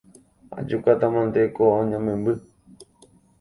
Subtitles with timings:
[0.59, 2.33] Ajukátamante ko añamemby